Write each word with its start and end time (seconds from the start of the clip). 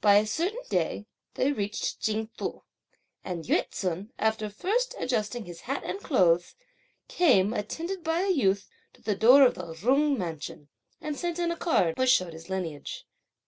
By 0.00 0.14
a 0.16 0.26
certain 0.26 0.62
day, 0.70 1.04
they 1.34 1.52
reached 1.52 2.00
Ching 2.00 2.30
Tu; 2.38 2.62
and 3.22 3.44
Yü 3.44 3.68
ts'un, 3.68 4.10
after 4.18 4.48
first 4.48 4.94
adjusting 4.98 5.44
his 5.44 5.60
hat 5.68 5.82
and 5.84 6.00
clothes, 6.02 6.54
came, 7.08 7.52
attended 7.52 8.02
by 8.02 8.22
a 8.22 8.30
youth, 8.30 8.70
to 8.94 9.02
the 9.02 9.14
door 9.14 9.42
of 9.42 9.56
the 9.56 9.74
Jung 9.74 10.16
mansion, 10.16 10.70
and 10.98 11.18
sent 11.18 11.38
in 11.38 11.50
a 11.50 11.58
card, 11.58 11.98
which 11.98 12.08
showed 12.08 12.32
his 12.32 12.48
lineage. 12.48 13.04